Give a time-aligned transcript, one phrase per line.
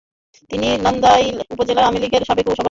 [0.51, 2.59] তিনি নান্দাইল উপজেলা আওয়ামী লীগের সাবেক সভাপতি।